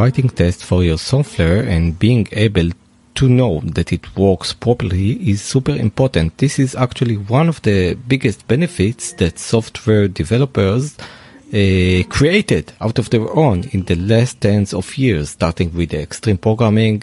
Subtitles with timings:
[0.00, 2.70] writing tests for your software and being able
[3.14, 6.38] to know that it works properly is super important.
[6.38, 13.10] This is actually one of the biggest benefits that software developers uh, created out of
[13.10, 17.02] their own in the last tens of years, starting with extreme programming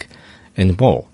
[0.56, 1.06] and more.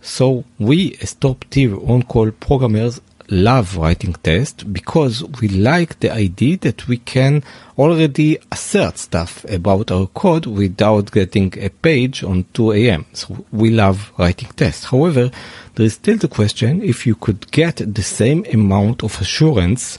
[0.00, 3.00] So we, as top tier on-call programmers,
[3.32, 7.42] love writing tests because we like the idea that we can
[7.78, 13.06] already assert stuff about our code without getting a page on 2 a.m.
[13.14, 14.84] So we love writing tests.
[14.84, 15.30] However,
[15.74, 19.96] there is still the question if you could get the same amount of assurance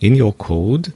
[0.00, 0.92] in your code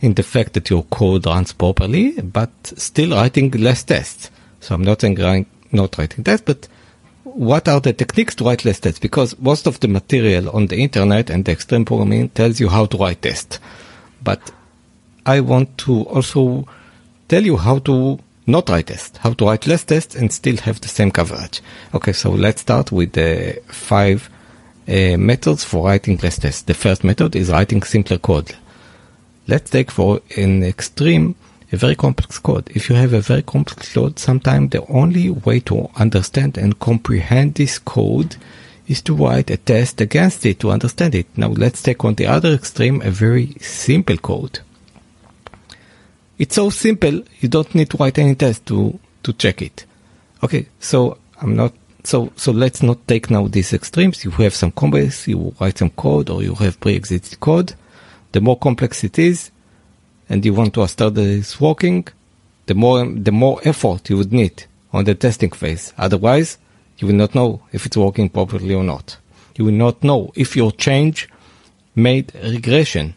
[0.00, 4.30] in the fact that your code runs properly, but still writing less tests.
[4.60, 6.68] So I'm not saying not writing tests, but
[7.34, 8.98] what are the techniques to write less tests?
[8.98, 12.86] Because most of the material on the internet and the extreme programming tells you how
[12.86, 13.58] to write tests.
[14.22, 14.50] But
[15.26, 16.66] I want to also
[17.28, 20.80] tell you how to not write tests, how to write less tests and still have
[20.80, 21.60] the same coverage.
[21.94, 24.30] Okay, so let's start with the five
[24.88, 26.62] uh, methods for writing less tests.
[26.62, 28.56] The first method is writing simpler code.
[29.46, 31.34] Let's take for an extreme
[31.70, 32.70] a very complex code.
[32.74, 37.54] If you have a very complex code, sometimes the only way to understand and comprehend
[37.54, 38.36] this code
[38.86, 41.26] is to write a test against it to understand it.
[41.36, 44.60] Now let's take on the other extreme a very simple code.
[46.38, 49.84] It's so simple, you don't need to write any test to, to check it.
[50.42, 51.74] Okay, so I'm not,
[52.04, 54.24] so, so let's not take now these extremes.
[54.24, 57.74] You have some combos, you write some code or you have pre-existing code.
[58.32, 59.50] The more complex it is,
[60.28, 62.06] and you want to start this working,
[62.66, 65.92] the more the more effort you would need on the testing phase.
[65.96, 66.58] Otherwise,
[66.98, 69.16] you will not know if it's working properly or not.
[69.56, 71.28] You will not know if your change
[71.94, 73.14] made regression.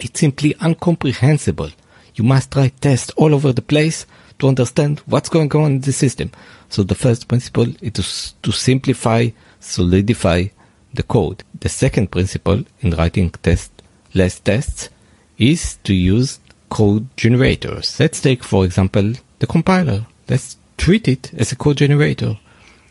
[0.00, 1.70] It's simply incomprehensible.
[2.14, 4.06] You must write tests all over the place
[4.38, 6.30] to understand what's going on in the system.
[6.68, 9.30] So the first principle is to, to simplify,
[9.60, 10.46] solidify
[10.94, 11.42] the code.
[11.58, 13.70] The second principle in writing test,
[14.14, 14.90] less tests
[15.38, 17.98] is to use code generators.
[17.98, 20.06] Let's take, for example, the compiler.
[20.28, 22.38] Let's treat it as a code generator.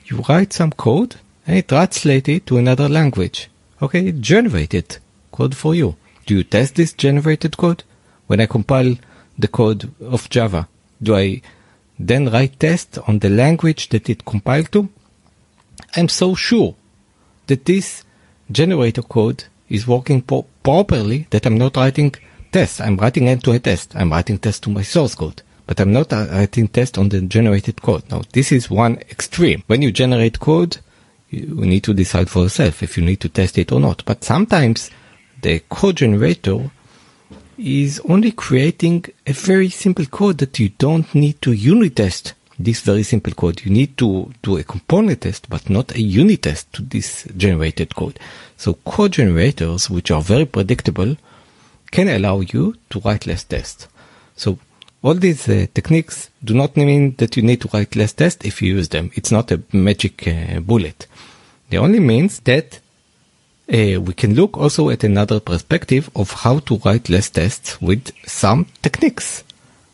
[0.06, 3.50] You write some code and it translates it to another language.
[3.82, 4.98] Okay, it generated
[5.32, 5.96] code for you.
[6.26, 7.84] Do you test this generated code?
[8.28, 8.96] When I compile
[9.38, 10.68] the code of Java,
[11.02, 11.42] do I
[12.00, 14.90] then write test on the language that it compiled to?
[15.96, 16.76] I'm so sure
[17.48, 18.04] that this
[18.52, 22.14] generator code is working po- properly that I'm not writing
[22.58, 22.82] tests.
[22.82, 23.96] I'm writing end-to-end test.
[23.96, 27.22] I'm writing test to my source code, but I'm not uh, writing test on the
[27.22, 28.10] generated code.
[28.10, 29.64] Now, this is one extreme.
[29.68, 30.78] When you generate code,
[31.30, 34.04] you need to decide for yourself if you need to test it or not.
[34.06, 34.90] But sometimes
[35.40, 36.72] the code generator
[37.60, 42.82] is only creating a very simple code that you don't need to unit test this
[42.82, 43.64] very simple code.
[43.64, 47.94] You need to do a component test, but not a unit test to this generated
[47.94, 48.20] code.
[48.58, 51.18] So code generators, which are very predictable,
[51.92, 53.88] can allow you to write less tests.
[54.36, 54.60] So
[55.02, 58.62] all these uh, techniques do not mean that you need to write less tests if
[58.62, 59.12] you use them.
[59.16, 61.08] It's not a magic uh, bullet.
[61.70, 62.80] It only means that
[63.72, 68.12] uh, we can look also at another perspective of how to write less tests with
[68.26, 69.44] some techniques.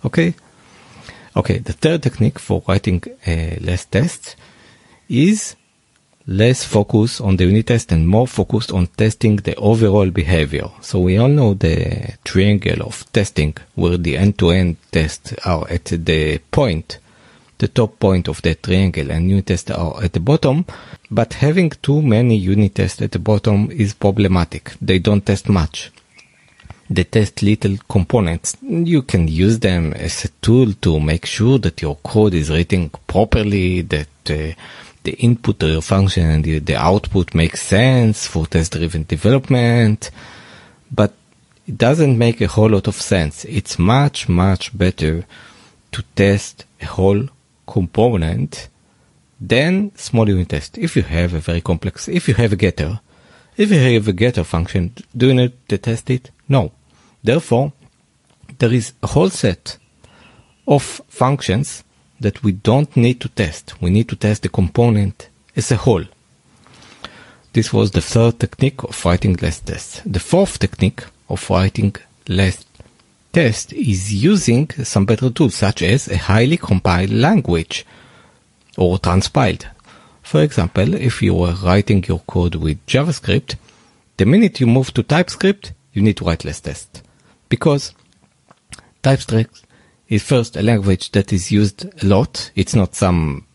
[0.05, 0.35] Okay.
[1.35, 1.57] Okay.
[1.57, 4.35] The third technique for writing uh, less tests
[5.09, 5.55] is
[6.25, 10.69] less focus on the unit test and more focused on testing the overall behavior.
[10.81, 16.39] So we all know the triangle of testing where the end-to-end tests are at the
[16.51, 16.99] point,
[17.57, 20.65] the top point of the triangle and unit tests are at the bottom.
[21.11, 24.73] But having too many unit tests at the bottom is problematic.
[24.81, 25.91] They don't test much.
[26.89, 28.57] They test little components.
[28.61, 32.89] You can use them as a tool to make sure that your code is written
[33.07, 34.53] properly, that uh,
[35.03, 40.09] the input to your function and the, the output makes sense for test-driven development,
[40.91, 41.13] but
[41.67, 43.45] it doesn't make a whole lot of sense.
[43.45, 45.25] It's much, much better
[45.91, 47.27] to test a whole
[47.67, 48.67] component
[49.39, 50.77] than small unit test.
[50.77, 52.99] If you have a very complex, if you have a getter,
[53.55, 56.31] if you have a getter function, do you need to test it?
[56.49, 56.71] No.
[57.23, 57.73] Therefore,
[58.59, 59.77] there is a whole set
[60.67, 61.83] of functions
[62.23, 63.81] that we don't need to test.
[63.81, 66.05] We need to test the component as a whole.
[67.53, 70.01] This was the third technique of writing less tests.
[70.05, 71.95] The fourth technique of writing
[72.27, 72.65] less
[73.31, 77.85] tests is using some better tools such as a highly compiled language
[78.77, 79.67] or transpiled.
[80.23, 83.55] For example, if you are writing your code with JavaScript,
[84.17, 87.01] the minute you move to TypeScript, you need to write less tests
[87.49, 87.93] because
[89.03, 89.62] TypeScript
[90.13, 92.51] is first a language that is used a lot.
[92.55, 93.45] It's not some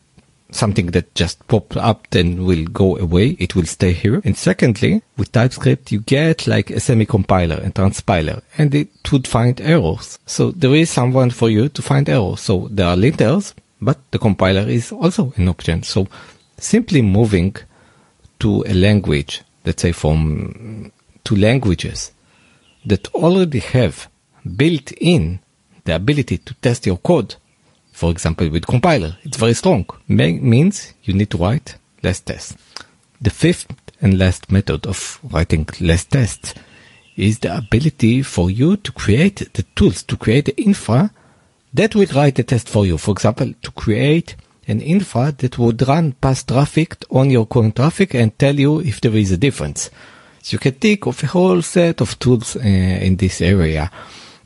[0.50, 3.36] something that just pop up and will go away.
[3.38, 4.22] It will stay here.
[4.24, 9.60] And secondly, with TypeScript, you get like a semi-compiler and transpiler and it would find
[9.60, 10.18] errors.
[10.24, 12.40] So there is someone for you to find errors.
[12.40, 15.82] So there are linters, but the compiler is also an option.
[15.82, 16.08] So
[16.56, 17.54] simply moving
[18.38, 20.92] to a language, let's say from
[21.24, 22.12] two languages
[22.86, 24.08] that already have
[24.56, 25.40] built in
[25.88, 27.34] the ability to test your code
[27.98, 29.84] for example, with compiler, it's very strong.
[30.06, 32.56] means you need to write less tests.
[33.20, 33.66] The fifth
[34.00, 36.54] and last method of writing less tests
[37.16, 41.10] is the ability for you to create the tools, to create the infra
[41.74, 42.98] that will write the test for you.
[42.98, 44.36] For example, to create
[44.68, 49.00] an infra that would run past traffic on your current traffic and tell you if
[49.00, 49.90] there is a difference.
[50.40, 53.90] So you can think of a whole set of tools uh, in this area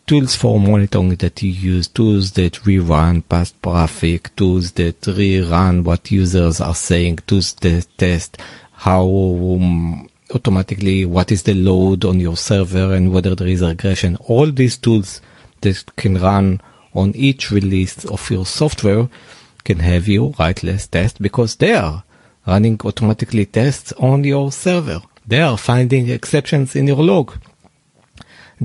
[0.06, 6.10] tools for monitoring that you use, tools that rerun past traffic, tools that rerun what
[6.10, 8.38] users are saying, tools that test
[8.72, 14.16] how um, automatically what is the load on your server and whether there is regression.
[14.26, 15.20] All these tools
[15.60, 16.60] that can run
[16.94, 19.08] on each release of your software
[19.64, 22.02] can have you write less tests because they are
[22.46, 25.00] running automatically tests on your server.
[25.26, 27.38] They are finding exceptions in your log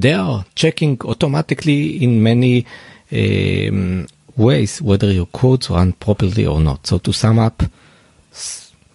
[0.02, 2.66] they are checking automatically in many
[3.12, 6.86] um, ways whether your codes run properly or not.
[6.86, 7.64] So to sum up,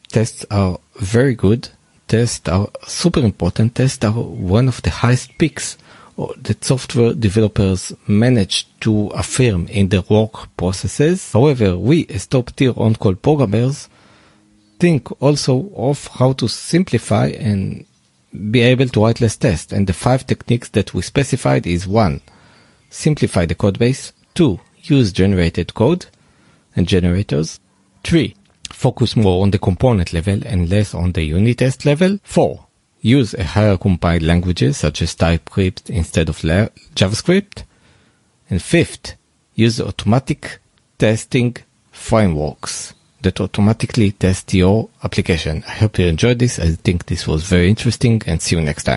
[0.09, 1.69] tests are very good.
[2.07, 3.75] Tests are super important.
[3.75, 5.77] Tests are one of the highest peaks
[6.43, 11.33] that software developers manage to affirm in their work processes.
[11.33, 13.89] However, we as top tier on-call programmers
[14.79, 17.87] think also of how to simplify and
[18.51, 19.73] be able to write less tests.
[19.73, 22.21] And the five techniques that we specified is one,
[22.91, 24.13] simplify the code base.
[24.35, 26.07] Two, use generated code
[26.75, 27.61] and generators.
[28.05, 28.35] Three,
[28.71, 32.19] focus more on the component level and less on the unit test level.
[32.23, 32.67] Four,
[33.01, 37.65] use a higher compiled languages such as TypeScript instead of JavaScript.
[38.49, 39.15] And fifth,
[39.55, 40.59] use automatic
[40.99, 41.57] testing
[41.91, 45.65] frameworks that automatically test your application.
[45.67, 46.59] I hope you enjoyed this.
[46.59, 48.91] I think this was very interesting and see you next time.